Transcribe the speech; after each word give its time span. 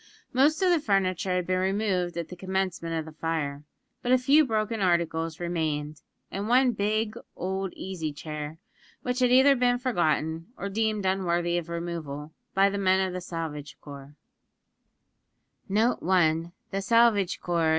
Most 0.33 0.63
of 0.63 0.71
the 0.71 0.79
furniture 0.79 1.29
had 1.35 1.45
been 1.45 1.59
removed 1.59 2.17
at 2.17 2.29
the 2.29 2.35
commencement 2.35 2.95
of 2.95 3.05
the 3.05 3.11
fire; 3.11 3.61
but 4.01 4.11
a 4.11 4.17
few 4.17 4.43
broken 4.47 4.81
articles 4.81 5.39
remained, 5.39 6.01
and 6.31 6.47
one 6.49 6.71
big 6.71 7.15
old 7.35 7.71
easy 7.73 8.11
chair, 8.11 8.57
which 9.03 9.19
had 9.19 9.29
either 9.31 9.55
been 9.55 9.77
forgotten, 9.77 10.47
or 10.57 10.69
deemed 10.69 11.05
unworthy 11.05 11.55
of 11.59 11.69
removal, 11.69 12.33
by 12.55 12.67
the 12.67 12.79
men 12.79 12.99
of 12.99 13.13
the 13.13 13.21
Salvage 13.21 13.77
Corps. 13.79 14.15